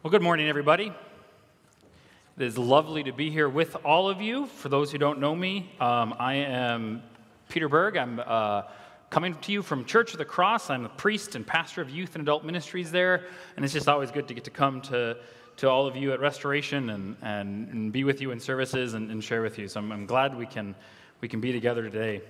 [0.00, 0.92] Well, good morning, everybody.
[2.36, 4.46] It is lovely to be here with all of you.
[4.46, 7.02] For those who don't know me, um, I am
[7.48, 7.96] Peter Berg.
[7.96, 8.62] I'm uh,
[9.10, 10.70] coming to you from Church of the Cross.
[10.70, 13.26] I'm a priest and pastor of youth and adult ministries there,
[13.56, 15.16] and it's just always good to get to come to,
[15.56, 19.10] to all of you at Restoration and, and, and be with you in services and,
[19.10, 19.66] and share with you.
[19.66, 20.76] So I'm, I'm glad we can,
[21.20, 22.22] we can be together today.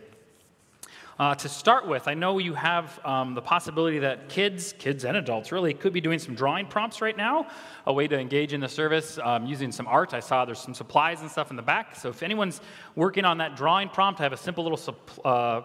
[1.18, 5.16] Uh, to start with, I know you have um, the possibility that kids, kids and
[5.16, 7.48] adults really, could be doing some drawing prompts right now,
[7.86, 10.14] a way to engage in the service um, using some art.
[10.14, 11.96] I saw there's some supplies and stuff in the back.
[11.96, 12.60] So if anyone's
[12.94, 15.62] working on that drawing prompt, I have a simple little uh,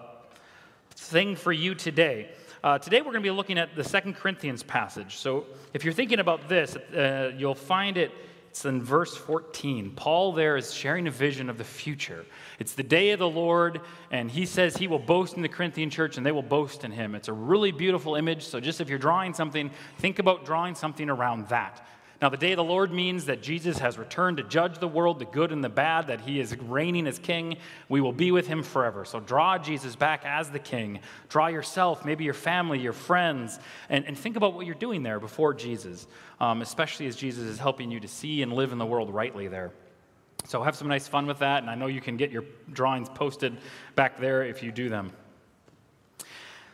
[0.95, 2.31] thing for you today.
[2.63, 5.17] Uh, today we're going to be looking at the Second Corinthians passage.
[5.17, 5.45] So
[5.75, 8.11] if you're thinking about this, uh, you'll find it
[8.53, 9.93] it's in verse 14.
[9.95, 12.23] Paul there is sharing a vision of the future.
[12.59, 13.81] It's the day of the Lord,
[14.11, 16.91] and he says he will boast in the Corinthian church and they will boast in
[16.91, 17.15] him.
[17.15, 18.45] It's a really beautiful image.
[18.45, 21.83] So, just if you're drawing something, think about drawing something around that.
[22.23, 25.19] Now, the day of the Lord means that Jesus has returned to judge the world,
[25.19, 27.57] the good and the bad, that he is reigning as king.
[27.89, 29.03] We will be with him forever.
[29.03, 31.01] So draw Jesus back as the king.
[31.27, 35.19] Draw yourself, maybe your family, your friends, and, and think about what you're doing there
[35.19, 36.07] before Jesus,
[36.39, 39.49] um, especially as Jesus is helping you to see and live in the world rightly
[39.49, 39.73] there.
[40.45, 43.09] So have some nice fun with that, and I know you can get your drawings
[43.09, 43.57] posted
[43.95, 45.11] back there if you do them.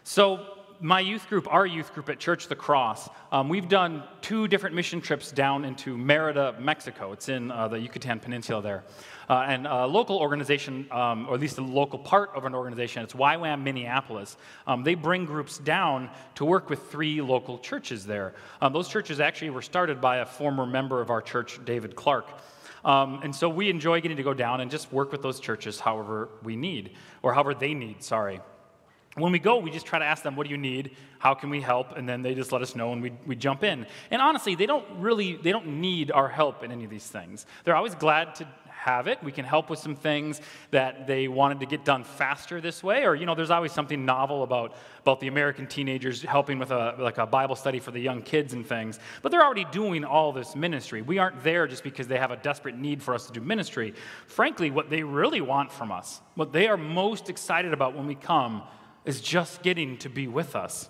[0.03, 4.47] So, my youth group, our youth group at Church the Cross, um, we've done two
[4.47, 7.11] different mission trips down into Merida, Mexico.
[7.11, 8.83] It's in uh, the Yucatan Peninsula there.
[9.29, 13.03] Uh, and a local organization, um, or at least a local part of an organization,
[13.03, 14.37] it's YWAM Minneapolis.
[14.67, 18.33] Um, they bring groups down to work with three local churches there.
[18.61, 22.27] Um, those churches actually were started by a former member of our church, David Clark.
[22.85, 25.79] Um, and so we enjoy getting to go down and just work with those churches
[25.81, 26.91] however we need,
[27.21, 28.39] or however they need, sorry.
[29.15, 30.95] When we go, we just try to ask them, what do you need?
[31.17, 31.97] How can we help?
[31.97, 33.85] And then they just let us know and we, we jump in.
[34.11, 37.45] And honestly, they don't really, they don't need our help in any of these things.
[37.63, 38.47] They're always glad to
[38.79, 39.21] have it.
[39.21, 40.39] We can help with some things
[40.71, 43.03] that they wanted to get done faster this way.
[43.03, 46.95] Or, you know, there's always something novel about, about the American teenagers helping with a,
[46.97, 48.99] like a Bible study for the young kids and things.
[49.21, 51.01] But they're already doing all this ministry.
[51.01, 53.93] We aren't there just because they have a desperate need for us to do ministry.
[54.27, 58.15] Frankly, what they really want from us, what they are most excited about when we
[58.15, 58.63] come,
[59.09, 60.87] is just getting to be with us.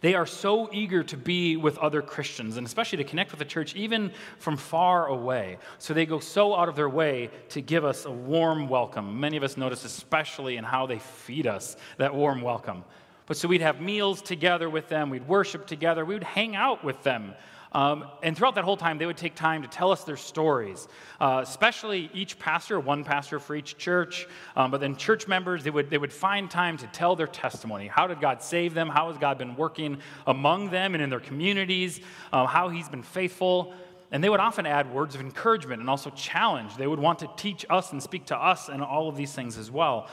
[0.00, 3.44] They are so eager to be with other Christians and especially to connect with the
[3.44, 5.58] church even from far away.
[5.78, 9.20] So they go so out of their way to give us a warm welcome.
[9.20, 12.82] Many of us notice, especially in how they feed us, that warm welcome.
[13.26, 16.82] But so we'd have meals together with them, we'd worship together, we would hang out
[16.82, 17.34] with them.
[17.74, 20.86] Um, and throughout that whole time, they would take time to tell us their stories,
[21.20, 24.28] uh, especially each pastor, one pastor for each church.
[24.54, 27.88] Um, but then church members, they would, they would find time to tell their testimony.
[27.88, 28.88] How did God save them?
[28.88, 32.00] How has God been working among them and in their communities?
[32.32, 33.74] Uh, how He's been faithful.
[34.12, 36.76] And they would often add words of encouragement and also challenge.
[36.76, 39.58] They would want to teach us and speak to us and all of these things
[39.58, 40.08] as well.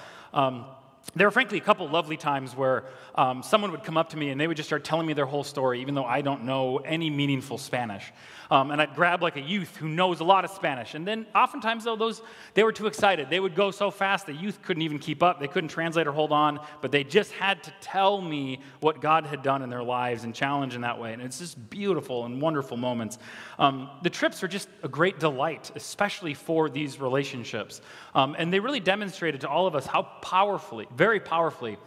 [1.13, 2.85] There were frankly a couple lovely times where
[3.15, 5.25] um, someone would come up to me and they would just start telling me their
[5.25, 8.13] whole story, even though I don't know any meaningful Spanish.
[8.49, 10.93] Um, and I'd grab like a youth who knows a lot of Spanish.
[10.93, 12.21] And then oftentimes, though, those
[12.53, 13.29] they were too excited.
[13.29, 15.39] They would go so fast the youth couldn't even keep up.
[15.39, 19.25] They couldn't translate or hold on, but they just had to tell me what God
[19.25, 21.13] had done in their lives and challenge in that way.
[21.13, 23.17] And it's just beautiful and wonderful moments.
[23.57, 27.81] Um, the trips are just a great delight, especially for these relationships.
[28.13, 31.77] Um, and they really demonstrated to all of us how powerfully, very powerfully,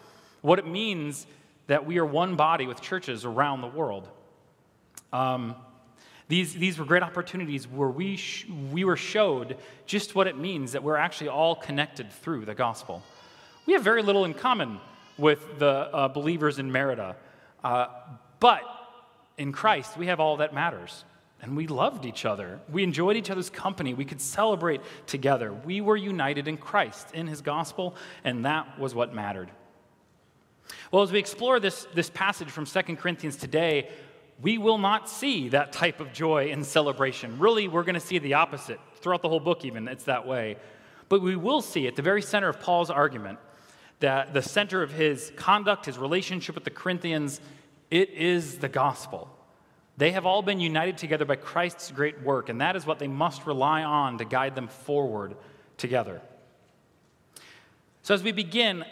[0.43, 1.27] what it means
[1.67, 4.09] that we are one body with churches around the world.
[5.13, 5.55] Um,
[6.29, 9.57] these, these were great opportunities where we, sh- we were showed
[9.87, 13.03] just what it means that we're actually all connected through the gospel.
[13.67, 14.81] We have very little in common
[15.19, 17.17] with the uh, believers in Merida,
[17.63, 17.87] uh,
[18.41, 18.63] but
[19.39, 21.05] in Christ, we have all that matters.
[21.45, 22.59] And we loved each other.
[22.73, 23.93] We enjoyed each other's company.
[23.93, 25.53] We could celebrate together.
[25.53, 29.51] We were united in Christ, in his gospel, and that was what mattered.
[30.91, 33.91] Well, as we explore this, this passage from 2 Corinthians today,
[34.41, 37.39] we will not see that type of joy and celebration.
[37.39, 38.81] Really, we're going to see the opposite.
[39.03, 40.57] Throughout the whole book, even, it's that way.
[41.11, 43.39] But we will see at the very center of Paul's argument
[44.01, 47.43] that the center of his conduct, his relationship with the Corinthians,
[47.91, 49.29] it is the gospel.
[49.97, 53.07] They have all been united together by Christ's great work, and that is what they
[53.07, 55.37] must rely on to guide them forward
[55.77, 56.21] together.
[58.03, 58.85] So, as we begin,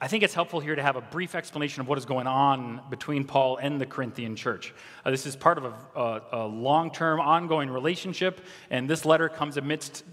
[0.00, 2.80] I think it's helpful here to have a brief explanation of what is going on
[2.90, 4.74] between Paul and the Corinthian church.
[5.04, 9.28] Uh, this is part of a, a, a long term, ongoing relationship, and this letter
[9.28, 10.04] comes amidst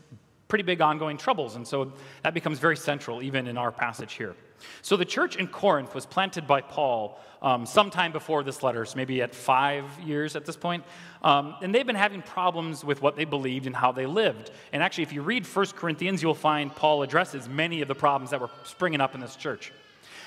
[0.53, 1.91] pretty big ongoing troubles, and so
[2.21, 4.35] that becomes very central even in our passage here.
[4.83, 8.95] So the church in Corinth was planted by Paul um, sometime before this letter, so
[8.95, 10.83] maybe at five years at this point.
[11.23, 14.51] Um, and they've been having problems with what they believed and how they lived.
[14.71, 18.29] And actually, if you read 1 Corinthians, you'll find Paul addresses many of the problems
[18.29, 19.71] that were springing up in this church.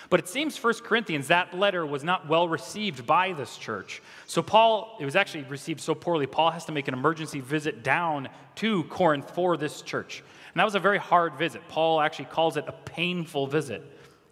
[0.08, 4.02] But it seems 1 Corinthians, that letter was not well received by this church.
[4.26, 7.82] So Paul, it was actually received so poorly, Paul has to make an emergency visit
[7.82, 10.22] down to Corinth for this church.
[10.52, 11.62] And that was a very hard visit.
[11.68, 13.82] Paul actually calls it a painful visit.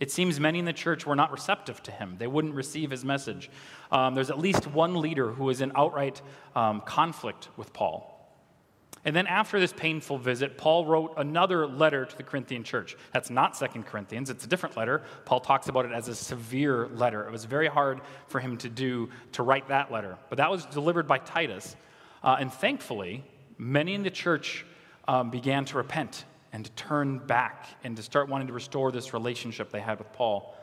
[0.00, 2.16] It seems many in the church were not receptive to him.
[2.18, 3.50] They wouldn't receive his message.
[3.92, 6.20] Um, there's at least one leader who was in outright
[6.54, 8.13] um, conflict with Paul.
[9.04, 12.96] And then after this painful visit, Paul wrote another letter to the Corinthian church.
[13.12, 15.02] That's not Second Corinthians, it's a different letter.
[15.24, 17.26] Paul talks about it as a severe letter.
[17.26, 20.16] It was very hard for him to do, to write that letter.
[20.30, 21.76] But that was delivered by Titus.
[22.22, 23.22] Uh, and thankfully,
[23.58, 24.64] many in the church
[25.06, 26.24] um, began to repent
[26.54, 30.10] and to turn back and to start wanting to restore this relationship they had with
[30.12, 30.56] Paul.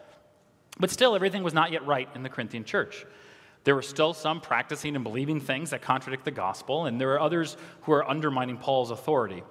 [0.79, 3.05] But still, everything was not yet right in the Corinthian church.
[3.63, 7.19] There were still some practicing and believing things that contradict the gospel, and there are
[7.19, 9.43] others who are undermining Paul's authority.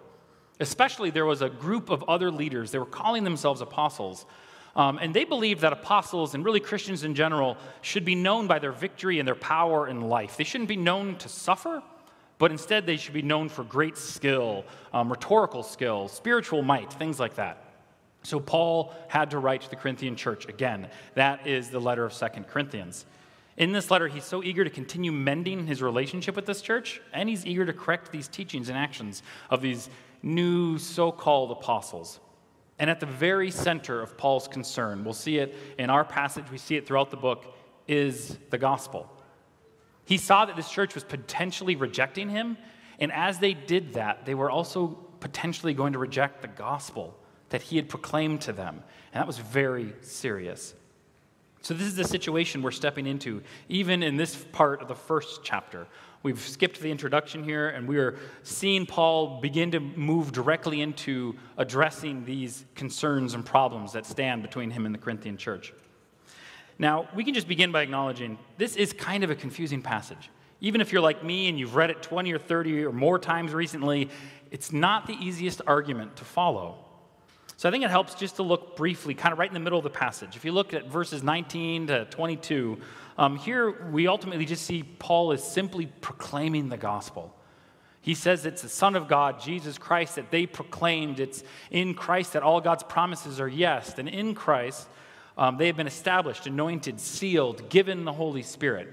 [0.58, 2.70] Especially, there was a group of other leaders.
[2.70, 4.26] They were calling themselves apostles.
[4.76, 8.58] Um, and they believed that apostles and really Christians in general should be known by
[8.58, 10.36] their victory and their power in life.
[10.36, 11.82] They shouldn't be known to suffer,
[12.38, 17.18] but instead they should be known for great skill, um, rhetorical skill, spiritual might, things
[17.18, 17.64] like that.
[18.22, 20.88] So Paul had to write to the Corinthian church again.
[21.14, 23.06] That is the letter of Second Corinthians.
[23.60, 27.28] In this letter, he's so eager to continue mending his relationship with this church, and
[27.28, 29.90] he's eager to correct these teachings and actions of these
[30.22, 32.20] new so called apostles.
[32.78, 36.56] And at the very center of Paul's concern, we'll see it in our passage, we
[36.56, 37.54] see it throughout the book,
[37.86, 39.10] is the gospel.
[40.06, 42.56] He saw that this church was potentially rejecting him,
[42.98, 47.14] and as they did that, they were also potentially going to reject the gospel
[47.50, 48.82] that he had proclaimed to them.
[49.12, 50.74] And that was very serious.
[51.62, 55.40] So, this is the situation we're stepping into, even in this part of the first
[55.42, 55.86] chapter.
[56.22, 61.36] We've skipped the introduction here, and we are seeing Paul begin to move directly into
[61.58, 65.72] addressing these concerns and problems that stand between him and the Corinthian church.
[66.78, 70.30] Now, we can just begin by acknowledging this is kind of a confusing passage.
[70.62, 73.52] Even if you're like me and you've read it 20 or 30 or more times
[73.52, 74.08] recently,
[74.50, 76.84] it's not the easiest argument to follow.
[77.60, 79.78] So I think it helps just to look briefly, kind of right in the middle
[79.78, 80.34] of the passage.
[80.34, 82.78] If you look at verses 19 to 22,
[83.18, 87.36] um, here we ultimately just see Paul is simply proclaiming the gospel.
[88.00, 91.20] He says it's the Son of God, Jesus Christ, that they proclaimed.
[91.20, 93.98] It's in Christ that all God's promises are yes.
[93.98, 94.88] And in Christ,
[95.36, 98.88] um, they have been established, anointed, sealed, given the Holy Spirit.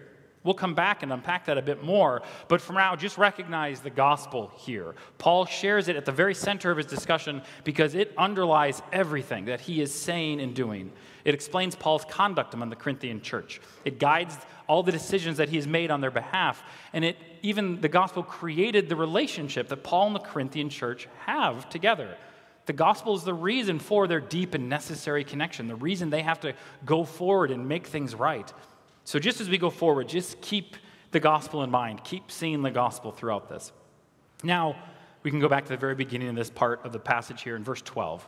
[0.47, 3.89] We'll come back and unpack that a bit more, but for now, just recognize the
[3.89, 4.95] gospel here.
[5.17, 9.59] Paul shares it at the very center of his discussion because it underlies everything that
[9.59, 10.93] he is saying and doing.
[11.25, 15.57] It explains Paul's conduct among the Corinthian church, it guides all the decisions that he
[15.57, 20.07] has made on their behalf, and it even the gospel created the relationship that Paul
[20.07, 22.15] and the Corinthian church have together.
[22.67, 26.39] The gospel is the reason for their deep and necessary connection, the reason they have
[26.39, 26.53] to
[26.85, 28.49] go forward and make things right.
[29.07, 30.75] So, just as we go forward, just keep
[31.11, 32.03] the gospel in mind.
[32.03, 33.71] Keep seeing the gospel throughout this.
[34.43, 34.75] Now,
[35.23, 37.55] we can go back to the very beginning of this part of the passage here
[37.55, 38.27] in verse 12.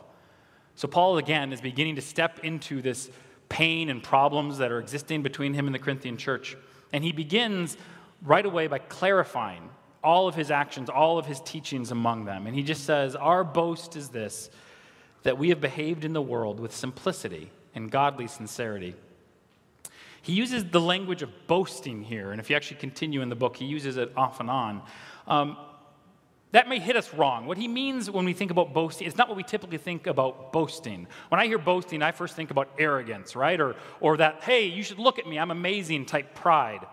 [0.76, 3.10] So, Paul again is beginning to step into this
[3.50, 6.56] pain and problems that are existing between him and the Corinthian church.
[6.94, 7.76] And he begins
[8.22, 9.68] right away by clarifying
[10.02, 12.46] all of his actions, all of his teachings among them.
[12.46, 14.48] And he just says, Our boast is this,
[15.24, 18.94] that we have behaved in the world with simplicity and godly sincerity.
[20.22, 23.56] He uses the language of boasting here, and if you actually continue in the book,
[23.56, 24.82] he uses it off and on.
[25.26, 25.56] Um,
[26.52, 27.46] that may hit us wrong.
[27.46, 30.52] What he means when we think about boasting, it's not what we typically think about
[30.52, 31.06] boasting.
[31.28, 33.60] When I hear boasting, I first think about arrogance, right?
[33.60, 36.84] Or, or that, hey, you should look at me, I'm amazing type pride.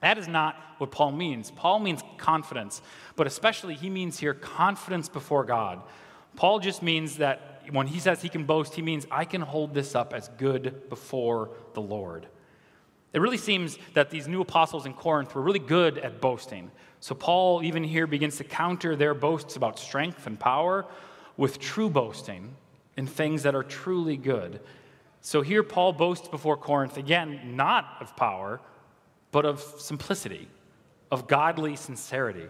[0.00, 1.50] That is not what Paul means.
[1.50, 2.82] Paul means confidence,
[3.16, 5.80] but especially he means here confidence before God.
[6.36, 9.74] Paul just means that when he says he can boast, he means I can hold
[9.74, 12.26] this up as good before the Lord.
[13.12, 16.70] It really seems that these new apostles in Corinth were really good at boasting.
[17.00, 20.86] So Paul, even here, begins to counter their boasts about strength and power
[21.36, 22.54] with true boasting
[22.96, 24.60] in things that are truly good.
[25.20, 28.60] So here, Paul boasts before Corinth, again, not of power,
[29.30, 30.48] but of simplicity,
[31.10, 32.46] of godly sincerity.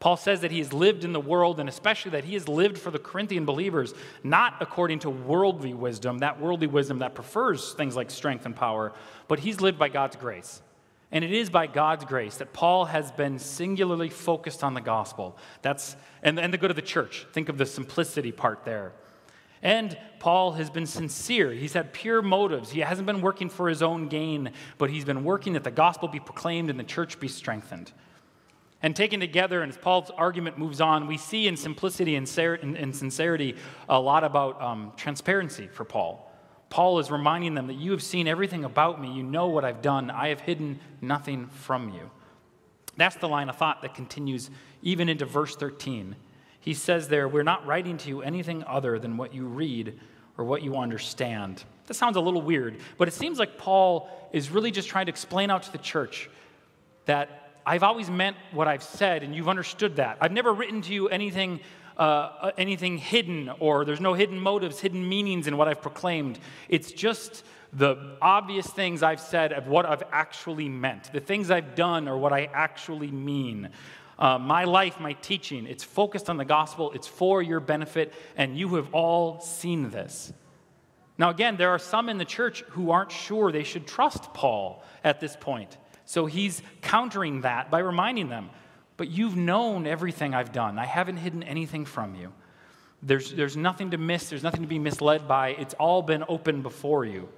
[0.00, 2.78] Paul says that he has lived in the world, and especially that he has lived
[2.78, 7.96] for the Corinthian believers, not according to worldly wisdom, that worldly wisdom that prefers things
[7.96, 8.92] like strength and power,
[9.26, 10.62] but he's lived by God's grace.
[11.10, 15.36] And it is by God's grace that Paul has been singularly focused on the gospel.
[15.62, 17.26] That's, and, and the good of the church.
[17.32, 18.92] Think of the simplicity part there.
[19.62, 21.50] And Paul has been sincere.
[21.50, 22.70] He's had pure motives.
[22.70, 26.08] He hasn't been working for his own gain, but he's been working that the gospel
[26.08, 27.90] be proclaimed and the church be strengthened.
[28.80, 33.56] And taken together, and as Paul's argument moves on, we see in simplicity and sincerity
[33.88, 36.24] a lot about um, transparency for Paul.
[36.70, 39.12] Paul is reminding them that you have seen everything about me.
[39.12, 40.10] You know what I've done.
[40.10, 42.10] I have hidden nothing from you.
[42.96, 44.50] That's the line of thought that continues
[44.82, 46.14] even into verse 13.
[46.60, 49.98] He says there, We're not writing to you anything other than what you read
[50.36, 51.64] or what you understand.
[51.86, 55.10] That sounds a little weird, but it seems like Paul is really just trying to
[55.10, 56.28] explain out to the church
[57.06, 60.16] that I've always meant what I've said, and you've understood that.
[60.22, 61.60] I've never written to you anything,
[61.98, 66.38] uh, anything hidden, or there's no hidden motives, hidden meanings in what I've proclaimed.
[66.70, 67.44] It's just
[67.74, 71.12] the obvious things I've said of what I've actually meant.
[71.12, 73.68] The things I've done are what I actually mean.
[74.18, 78.56] Uh, my life, my teaching, it's focused on the gospel, it's for your benefit, and
[78.56, 80.32] you have all seen this.
[81.18, 84.82] Now, again, there are some in the church who aren't sure they should trust Paul
[85.04, 85.76] at this point.
[86.08, 88.48] So he's countering that by reminding them,
[88.96, 90.78] but you've known everything I've done.
[90.78, 92.32] I haven't hidden anything from you.
[93.02, 95.50] There's, there's nothing to miss, there's nothing to be misled by.
[95.50, 97.28] It's all been open before you.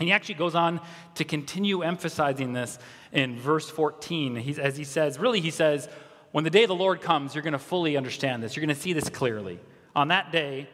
[0.00, 0.80] And he actually goes on
[1.14, 2.80] to continue emphasizing this
[3.12, 4.34] in verse 14.
[4.34, 5.88] He's, as he says, really, he says,
[6.32, 8.56] when the day of the Lord comes, you're going to fully understand this.
[8.56, 9.60] You're going to see this clearly.
[9.94, 10.68] On that day,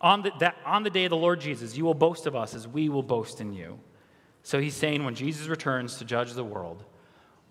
[0.00, 2.54] on the, that, on the day of the Lord Jesus, you will boast of us
[2.54, 3.78] as we will boast in you.
[4.48, 6.82] So he's saying, when Jesus returns to judge the world,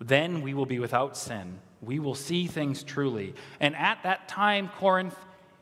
[0.00, 1.60] then we will be without sin.
[1.80, 3.36] We will see things truly.
[3.60, 5.14] And at that time, Corinth,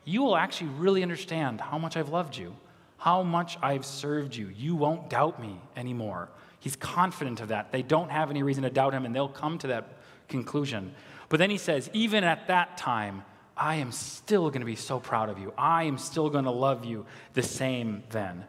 [0.03, 2.55] you will actually really understand how much I've loved you,
[2.97, 4.47] how much I've served you.
[4.47, 6.29] You won't doubt me anymore.
[6.59, 7.71] He's confident of that.
[7.71, 10.91] They don't have any reason to doubt him, and they'll come to that conclusion.
[11.29, 13.23] But then he says, even at that time,
[13.55, 15.53] I am still going to be so proud of you.
[15.55, 18.43] I am still going to love you the same then.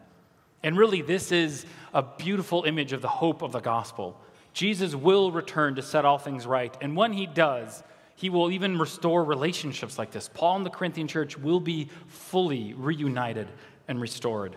[0.62, 4.20] And really, this is a beautiful image of the hope of the gospel.
[4.52, 6.76] Jesus will return to set all things right.
[6.80, 7.82] And when he does,
[8.16, 10.28] he will even restore relationships like this.
[10.32, 13.48] Paul and the Corinthian church will be fully reunited
[13.86, 14.56] and restored.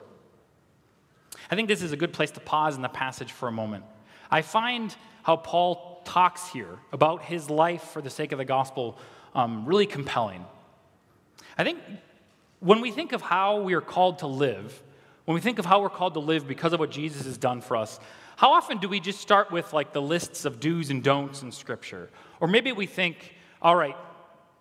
[1.52, 3.84] I think this is a good place to pause in the passage for a moment.
[4.32, 8.98] I find how Paul talks here about his life for the sake of the gospel
[9.36, 10.46] um, really compelling.
[11.58, 11.80] I think
[12.60, 14.82] when we think of how we are called to live,
[15.32, 17.62] when we think of how we're called to live because of what Jesus has done
[17.62, 18.02] for us,
[18.36, 21.54] how often do we just start with like the lists of do's and don'ts in
[21.54, 22.10] Scripture?
[22.42, 23.96] Or maybe we think, all right,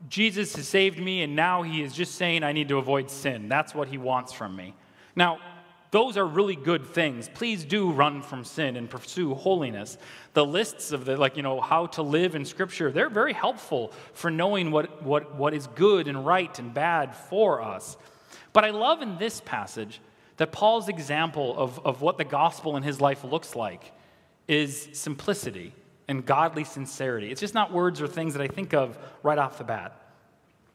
[0.08, 3.48] Jesus has saved me, and now he is just saying I need to avoid sin.
[3.48, 4.76] That's what he wants from me.
[5.16, 5.40] Now,
[5.90, 7.28] those are really good things.
[7.28, 9.98] Please do run from sin and pursue holiness.
[10.34, 13.92] The lists of the, like, you know, how to live in Scripture, they're very helpful
[14.12, 17.96] for knowing what, what, what is good and right and bad for us.
[18.52, 20.00] But I love in this passage
[20.40, 23.92] that Paul's example of, of what the gospel in his life looks like
[24.48, 25.74] is simplicity
[26.08, 27.30] and godly sincerity.
[27.30, 30.00] It's just not words or things that I think of right off the bat.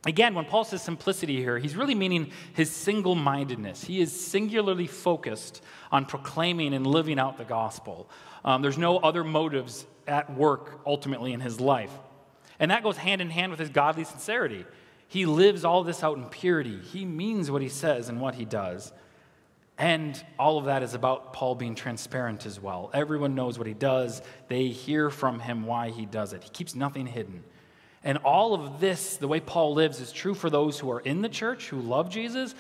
[0.05, 3.83] Again, when Paul says simplicity here, he's really meaning his single mindedness.
[3.83, 8.07] He is singularly focused on proclaiming and living out the gospel.
[8.43, 11.91] Um, there's no other motives at work ultimately in his life.
[12.59, 14.63] And that goes hand in hand with his godly sincerity.
[15.07, 16.77] He lives all this out in purity.
[16.77, 18.93] He means what he says and what he does.
[19.77, 22.89] And all of that is about Paul being transparent as well.
[22.93, 26.43] Everyone knows what he does, they hear from him why he does it.
[26.43, 27.43] He keeps nothing hidden.
[28.03, 31.21] And all of this, the way Paul lives, is true for those who are in
[31.21, 32.53] the church, who love Jesus,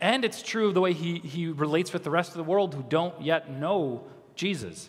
[0.00, 2.74] and it's true of the way he, he relates with the rest of the world
[2.74, 4.88] who don't yet know Jesus.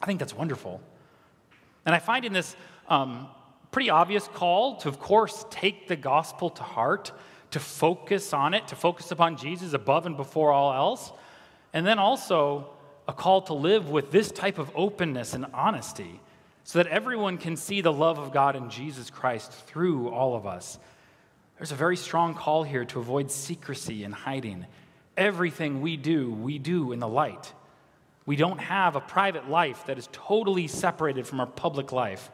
[0.00, 0.80] I think that's wonderful.
[1.84, 2.56] And I find in this
[2.88, 3.28] um,
[3.70, 7.12] pretty obvious call to, of course, take the gospel to heart,
[7.50, 11.12] to focus on it, to focus upon Jesus above and before all else,
[11.72, 12.70] and then also
[13.06, 16.20] a call to live with this type of openness and honesty
[16.64, 20.46] so that everyone can see the love of God in Jesus Christ through all of
[20.46, 20.78] us.
[21.56, 24.66] There's a very strong call here to avoid secrecy and hiding.
[25.16, 27.52] Everything we do, we do in the light.
[28.26, 32.30] We don't have a private life that is totally separated from our public life.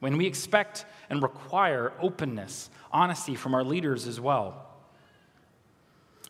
[0.00, 4.66] When we expect and require openness, honesty from our leaders as well.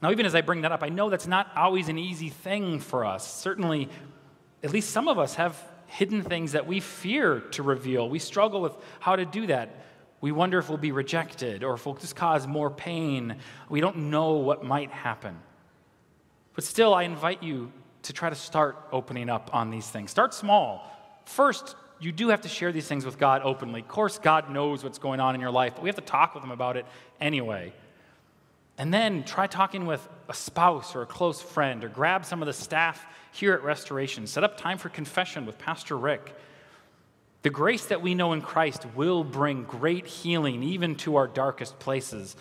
[0.01, 2.81] Now, even as I bring that up, I know that's not always an easy thing
[2.81, 3.41] for us.
[3.41, 3.89] Certainly,
[4.63, 8.09] at least some of us have hidden things that we fear to reveal.
[8.09, 9.85] We struggle with how to do that.
[10.21, 13.37] We wonder if we'll be rejected or if we'll just cause more pain.
[13.69, 15.39] We don't know what might happen.
[16.55, 20.11] But still, I invite you to try to start opening up on these things.
[20.11, 20.89] Start small.
[21.25, 23.81] First, you do have to share these things with God openly.
[23.81, 26.35] Of course, God knows what's going on in your life, but we have to talk
[26.35, 26.85] with Him about it
[27.21, 27.73] anyway.
[28.77, 32.47] And then try talking with a spouse or a close friend, or grab some of
[32.47, 34.27] the staff here at Restoration.
[34.27, 36.35] Set up time for confession with Pastor Rick.
[37.43, 41.79] The grace that we know in Christ will bring great healing even to our darkest
[41.79, 42.35] places,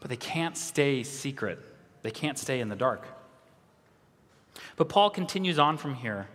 [0.00, 1.58] but they can't stay secret.
[2.02, 3.04] They can't stay in the dark.
[4.76, 6.28] But Paul continues on from here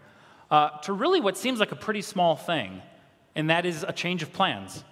[0.54, 2.80] uh, to really what seems like a pretty small thing,
[3.34, 4.84] and that is a change of plans.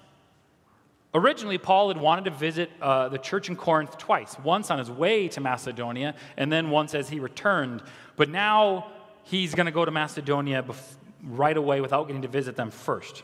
[1.13, 4.89] Originally, Paul had wanted to visit uh, the church in Corinth twice once on his
[4.89, 7.83] way to Macedonia, and then once as he returned.
[8.15, 8.91] But now
[9.25, 13.21] he's going to go to Macedonia bef- right away without getting to visit them first.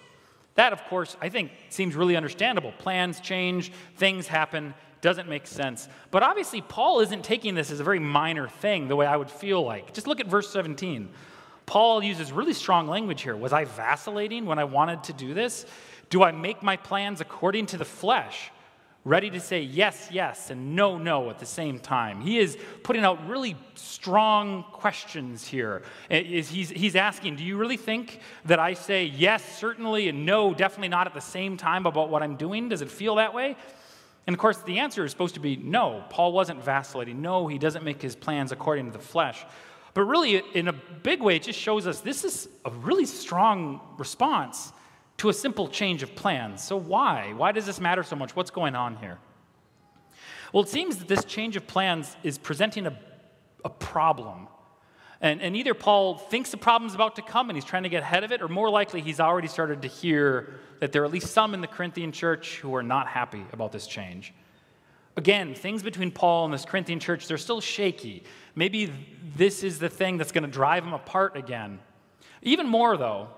[0.53, 2.71] That, of course, I think seems really understandable.
[2.77, 5.89] Plans change, things happen, doesn't make sense.
[6.11, 9.31] But obviously, Paul isn't taking this as a very minor thing the way I would
[9.31, 9.91] feel like.
[9.91, 11.09] Just look at verse 17.
[11.67, 13.35] Paul uses really strong language here.
[13.35, 15.65] Was I vacillating when I wanted to do this?
[16.09, 18.51] Do I make my plans according to the flesh,
[19.03, 22.21] ready to say yes, yes, and no, no at the same time?
[22.21, 25.83] He is putting out really strong questions here.
[26.09, 30.87] He's, he's asking, Do you really think that I say yes, certainly, and no, definitely
[30.87, 32.69] not at the same time about what I'm doing?
[32.69, 33.57] Does it feel that way?
[34.25, 36.05] And of course, the answer is supposed to be no.
[36.09, 37.21] Paul wasn't vacillating.
[37.21, 39.45] No, he doesn't make his plans according to the flesh.
[39.97, 43.81] But really, in a big way, it just shows us this is a really strong
[43.97, 44.71] response
[45.17, 46.63] to a simple change of plans.
[46.63, 47.33] So, why?
[47.35, 48.35] Why does this matter so much?
[48.35, 49.17] What's going on here?
[50.53, 52.95] Well, it seems that this change of plans is presenting a,
[53.65, 54.47] a problem.
[55.19, 58.03] And, and either Paul thinks the problem's about to come and he's trying to get
[58.03, 61.11] ahead of it, or more likely, he's already started to hear that there are at
[61.11, 64.31] least some in the Corinthian church who are not happy about this change.
[65.17, 68.23] Again, things between Paul and this Corinthian church, they're still shaky.
[68.55, 68.93] Maybe
[69.35, 71.79] this is the thing that's going to drive them apart again.
[72.43, 73.29] Even more, though,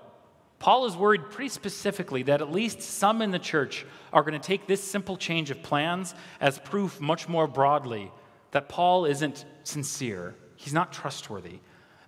[0.58, 4.46] Paul is worried pretty specifically that at least some in the church are going to
[4.46, 8.12] take this simple change of plans as proof much more broadly
[8.50, 10.34] that Paul isn't sincere.
[10.56, 11.60] He's not trustworthy.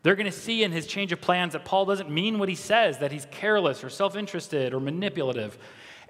[0.03, 2.57] They're going to see in his change of plans that Paul doesn't mean what he
[2.57, 5.57] says, that he's careless or self interested or manipulative.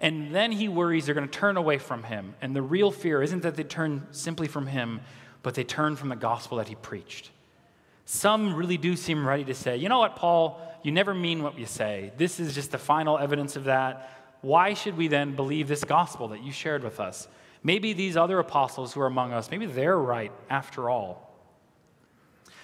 [0.02, 2.34] And then he worries they're going to turn away from him.
[2.42, 5.00] And the real fear isn't that they turn simply from him,
[5.44, 7.30] but they turn from the gospel that he preached.
[8.04, 11.56] Some really do seem ready to say, you know what, Paul, you never mean what
[11.56, 12.12] you say.
[12.16, 14.10] This is just the final evidence of that.
[14.40, 17.28] Why should we then believe this gospel that you shared with us?
[17.62, 21.32] Maybe these other apostles who are among us, maybe they're right after all.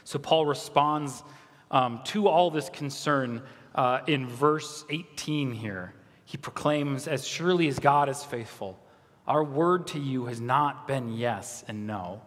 [0.02, 1.22] So Paul responds
[1.70, 3.42] um, to all this concern
[3.76, 5.94] uh, in verse 18 here.
[6.28, 8.78] He proclaims, As surely as God is faithful,
[9.26, 12.20] our word to you has not been yes and no.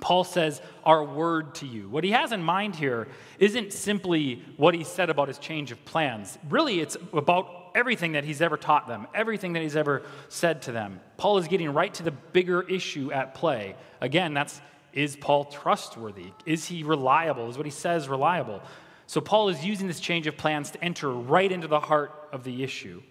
[0.00, 1.88] Paul says, Our word to you.
[1.88, 3.08] What he has in mind here
[3.40, 6.38] isn't simply what he said about his change of plans.
[6.48, 10.70] Really, it's about everything that he's ever taught them, everything that he's ever said to
[10.70, 11.00] them.
[11.16, 13.74] Paul is getting right to the bigger issue at play.
[14.00, 14.60] Again, that's
[14.92, 16.32] is Paul trustworthy?
[16.46, 17.50] Is he reliable?
[17.50, 18.62] Is what he says reliable?
[19.08, 22.44] So Paul is using this change of plans to enter right into the heart of
[22.44, 23.02] the issue.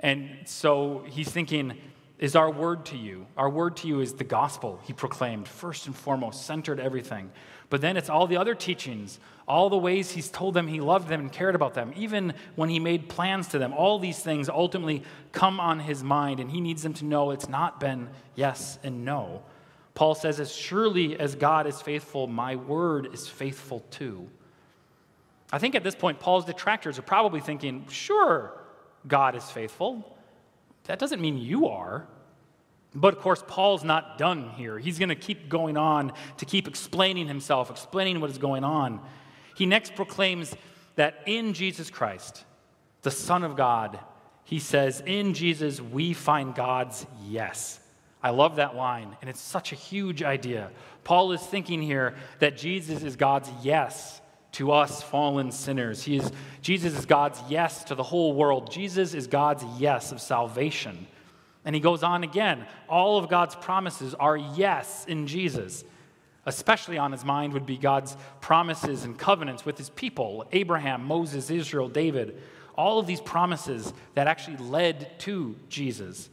[0.00, 1.76] And so he's thinking,
[2.18, 3.26] is our word to you?
[3.36, 7.30] Our word to you is the gospel he proclaimed, first and foremost, centered everything.
[7.68, 11.06] But then it's all the other teachings, all the ways he's told them he loved
[11.08, 13.74] them and cared about them, even when he made plans to them.
[13.74, 17.50] All these things ultimately come on his mind, and he needs them to know it's
[17.50, 19.42] not been yes and no.
[19.92, 24.30] Paul says, As surely as God is faithful, my word is faithful too.
[25.52, 28.52] I think at this point, Paul's detractors are probably thinking, Sure,
[29.06, 30.16] God is faithful.
[30.84, 32.06] That doesn't mean you are.
[32.94, 34.78] But of course, Paul's not done here.
[34.78, 39.00] He's going to keep going on to keep explaining himself, explaining what is going on.
[39.54, 40.54] He next proclaims
[40.94, 42.44] that in Jesus Christ,
[43.02, 43.98] the Son of God,
[44.44, 47.80] he says, In Jesus, we find God's yes.
[48.22, 50.70] I love that line, and it's such a huge idea.
[51.04, 54.20] Paul is thinking here that Jesus is God's yes
[54.56, 56.02] to us fallen sinners.
[56.02, 58.70] He is, Jesus is God's yes to the whole world.
[58.70, 61.06] Jesus is God's yes of salvation.
[61.66, 65.84] And he goes on again all of God's promises are yes in Jesus.
[66.46, 71.50] Especially on his mind would be God's promises and covenants with his people Abraham, Moses,
[71.50, 72.40] Israel, David.
[72.76, 76.30] All of these promises that actually led to Jesus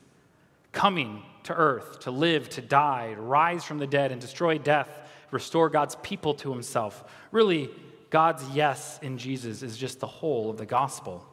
[0.71, 4.89] coming to earth to live, to die, to rise from the dead, and destroy death,
[5.31, 7.03] restore God's people to himself.
[7.31, 7.69] Really,
[8.13, 11.25] God's yes in Jesus is just the whole of the gospel.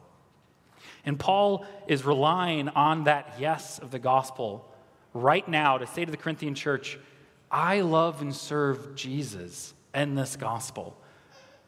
[1.05, 4.67] And Paul is relying on that yes of the gospel
[5.13, 6.97] right now to say to the Corinthian church,
[7.51, 10.97] I love and serve Jesus and this gospel.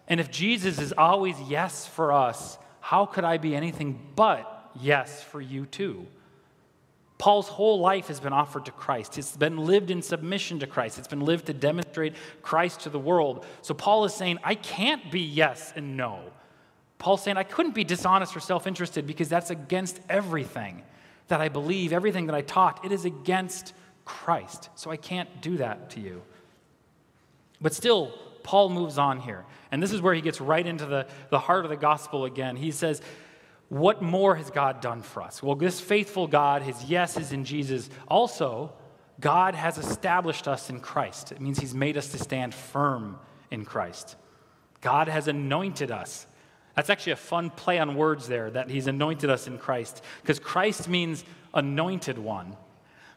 [0.08, 5.21] And if Jesus is always yes for us, how could I be anything but yes
[5.21, 6.08] for you too?
[7.17, 9.17] Paul's whole life has been offered to Christ.
[9.17, 10.97] It's been lived in submission to Christ.
[10.97, 13.45] It's been lived to demonstrate Christ to the world.
[13.62, 16.19] So Paul is saying, I can't be yes and no.
[16.97, 20.84] Paul's saying, I couldn't be dishonest or self interested because that's against everything
[21.28, 22.84] that I believe, everything that I taught.
[22.84, 23.73] It is against
[24.06, 24.69] Christ.
[24.76, 26.21] So I can't do that to you.
[27.62, 29.45] But still, Paul moves on here.
[29.71, 32.56] And this is where he gets right into the, the heart of the gospel again.
[32.56, 33.02] He says,
[33.73, 35.41] What more has God done for us?
[35.41, 37.89] Well, this faithful God, his yes is in Jesus.
[38.07, 38.71] Also,
[39.19, 41.31] God has established us in Christ.
[41.31, 43.17] It means he's made us to stand firm
[43.49, 44.15] in Christ.
[44.81, 46.27] God has anointed us.
[46.75, 50.38] That's actually a fun play on words there, that he's anointed us in Christ, because
[50.38, 52.55] Christ means anointed one.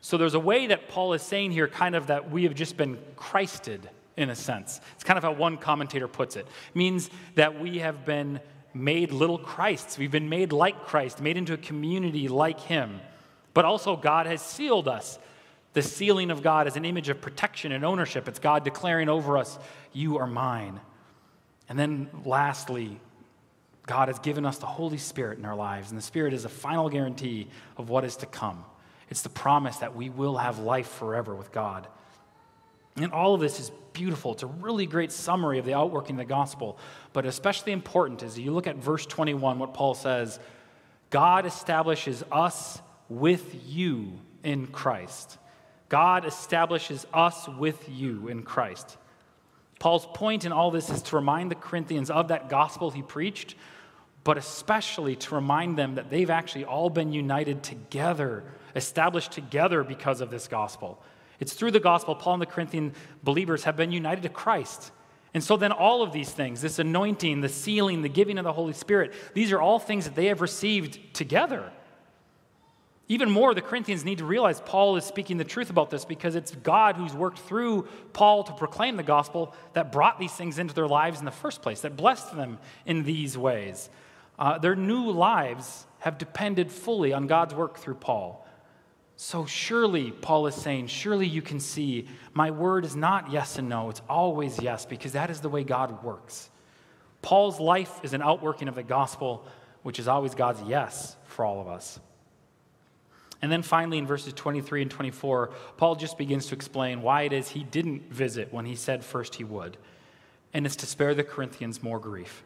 [0.01, 2.79] So there's a way that Paul is saying here, kind of that we have just
[2.79, 4.81] been Christed in a sense.
[4.95, 6.47] It's kind of how one commentator puts it.
[6.47, 8.40] it means that we have been
[8.77, 9.99] made little Christs.
[9.99, 13.01] We've been made like Christ, made into a community like him.
[13.55, 15.19] But also, God has sealed us.
[15.73, 18.29] The sealing of God is an image of protection and ownership.
[18.29, 19.59] It's God declaring over us,
[19.93, 20.81] You are mine.
[21.69, 23.01] And then, lastly,
[23.87, 26.49] God has given us the Holy Spirit in our lives, and the Spirit is a
[26.49, 28.65] final guarantee of what is to come.
[29.09, 31.87] It's the promise that we will have life forever with God.
[32.97, 34.33] And all of this is beautiful.
[34.33, 36.79] It's a really great summary of the outworking of the gospel.
[37.13, 40.39] But especially important is you look at verse 21, what Paul says
[41.11, 45.39] God establishes us with you in Christ.
[45.89, 48.97] God establishes us with you in Christ.
[49.79, 53.55] Paul's point in all this is to remind the Corinthians of that gospel he preached,
[54.25, 58.43] but especially to remind them that they've actually all been united together,
[58.75, 61.03] established together because of this gospel.
[61.40, 64.90] It's through the gospel, Paul and the Corinthian believers have been united to Christ.
[65.35, 68.53] And so then all of these things, this anointing, the sealing, the giving of the
[68.53, 71.70] Holy Spirit, these are all things that they have received together.
[73.09, 76.35] Even more, the Corinthians need to realize Paul is speaking the truth about this because
[76.35, 80.75] it's God who's worked through Paul to proclaim the gospel that brought these things into
[80.75, 83.90] their lives in the first place, that blessed them in these ways.
[84.38, 88.46] Uh, their new lives have depended fully on God's work through Paul.
[89.17, 93.69] So surely, Paul is saying, surely you can see my word is not yes and
[93.69, 96.51] no, it's always yes, because that is the way God works.
[97.23, 99.47] Paul's life is an outworking of the gospel,
[99.83, 101.99] which is always God's yes for all of us.
[103.41, 107.33] And then finally, in verses 23 and 24, Paul just begins to explain why it
[107.33, 109.79] is he didn't visit when he said first he would.
[110.53, 112.45] And it's to spare the Corinthians more grief.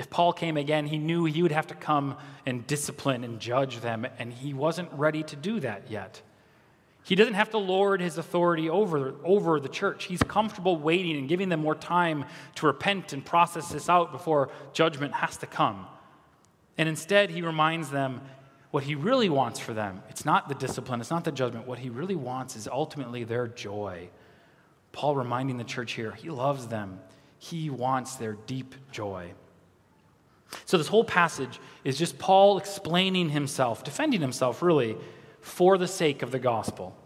[0.00, 3.80] If Paul came again, he knew he would have to come and discipline and judge
[3.80, 6.22] them, and he wasn't ready to do that yet.
[7.02, 10.04] He doesn't have to lord his authority over, over the church.
[10.04, 14.48] He's comfortable waiting and giving them more time to repent and process this out before
[14.72, 15.86] judgment has to come.
[16.78, 18.22] And instead, he reminds them
[18.70, 20.02] what he really wants for them.
[20.08, 21.66] It's not the discipline, it's not the judgment.
[21.66, 24.08] What he really wants is ultimately their joy.
[24.92, 27.00] Paul reminding the church here, he loves them,
[27.36, 29.34] he wants their deep joy.
[30.64, 34.96] So, this whole passage is just Paul explaining himself, defending himself, really,
[35.40, 36.96] for the sake of the gospel.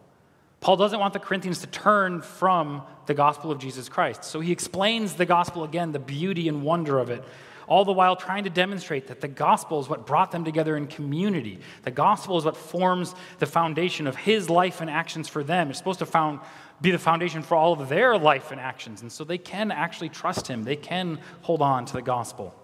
[0.60, 4.24] Paul doesn't want the Corinthians to turn from the gospel of Jesus Christ.
[4.24, 7.22] So, he explains the gospel again, the beauty and wonder of it,
[7.66, 10.86] all the while trying to demonstrate that the gospel is what brought them together in
[10.86, 11.60] community.
[11.82, 15.70] The gospel is what forms the foundation of his life and actions for them.
[15.70, 16.40] It's supposed to found,
[16.80, 19.02] be the foundation for all of their life and actions.
[19.02, 22.54] And so they can actually trust him, they can hold on to the gospel.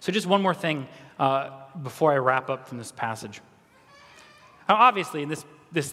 [0.00, 0.86] So, just one more thing
[1.18, 1.50] uh,
[1.82, 3.40] before I wrap up from this passage.
[4.68, 5.92] Now, obviously, in this, this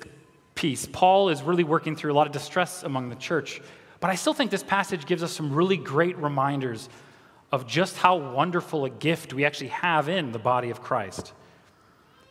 [0.56, 3.62] piece, Paul is really working through a lot of distress among the church.
[3.99, 6.89] But I still think this passage gives us some really great reminders
[7.51, 11.34] of just how wonderful a gift we actually have in the body of Christ.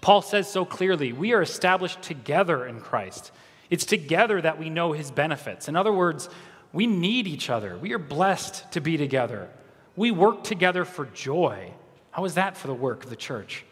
[0.01, 3.33] Paul says so clearly we are established together in Christ.
[3.69, 5.69] It's together that we know his benefits.
[5.69, 6.29] In other words,
[6.73, 7.77] we need each other.
[7.77, 9.49] We are blessed to be together.
[9.97, 11.73] We work together for joy.
[12.11, 13.65] How is that for the work of the church?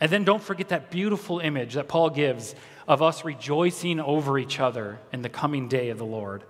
[0.00, 2.54] And then don't forget that beautiful image that Paul gives
[2.86, 6.44] of us rejoicing over each other in the coming day of the Lord.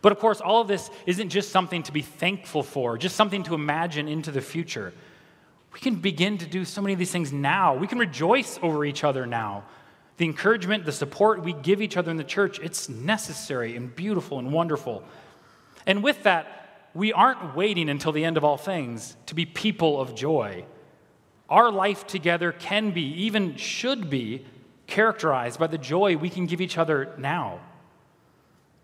[0.00, 3.42] But of course, all of this isn't just something to be thankful for, just something
[3.44, 4.92] to imagine into the future.
[5.72, 7.74] We can begin to do so many of these things now.
[7.74, 9.64] We can rejoice over each other now.
[10.18, 14.38] The encouragement, the support we give each other in the church, it's necessary and beautiful
[14.38, 15.02] and wonderful.
[15.86, 16.61] And with that,
[16.94, 20.64] we aren't waiting until the end of all things to be people of joy.
[21.48, 24.44] Our life together can be, even should be,
[24.86, 27.60] characterized by the joy we can give each other now.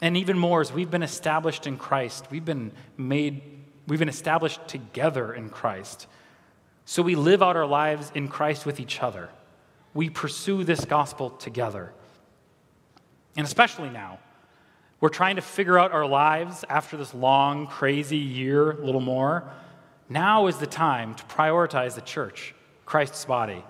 [0.01, 3.43] And even more, as we've been established in Christ, we've been made,
[3.87, 6.07] we've been established together in Christ.
[6.85, 9.29] So we live out our lives in Christ with each other.
[9.95, 11.93] we pursue this gospel together.
[13.37, 14.19] And especially now,
[15.01, 19.49] we're trying to figure out our lives after this long, crazy year, a little more.
[20.09, 23.65] Now is the time to prioritize the church, Christ's body.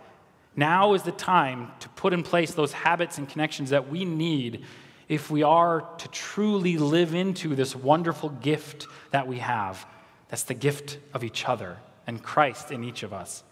[0.56, 4.64] Now is the time to put in place those habits and connections that we need
[5.08, 9.86] if we are to truly live into this wonderful gift that we have.
[10.28, 13.42] That's the gift of each other and Christ in each of us.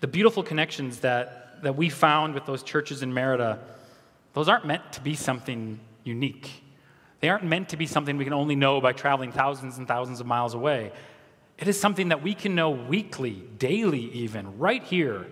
[0.00, 3.58] The beautiful connections that, that we found with those churches in Merida,
[4.36, 6.62] those aren't meant to be something unique.
[7.20, 10.20] They aren't meant to be something we can only know by traveling thousands and thousands
[10.20, 10.92] of miles away.
[11.56, 15.26] It is something that we can know weekly, daily, even, right here,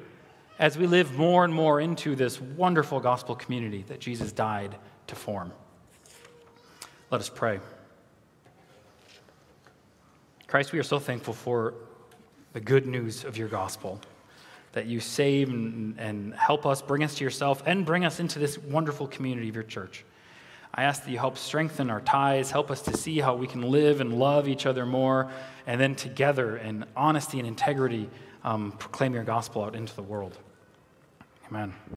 [0.59, 4.75] as we live more and more into this wonderful gospel community that Jesus died
[5.09, 5.53] to form.
[7.11, 7.61] Let us pray.
[10.47, 11.75] Christ, we are so thankful for
[12.55, 14.01] the good news of your gospel,
[14.75, 18.39] that you save and, and help us, bring us to yourself, and bring us into
[18.39, 20.05] this wonderful community of your church.
[20.75, 23.63] I ask that you help strengthen our ties, help us to see how we can
[23.63, 25.31] live and love each other more,
[25.67, 28.11] and then together in honesty and integrity
[28.43, 30.37] um, proclaim your gospel out into the world.
[31.49, 31.73] Amen.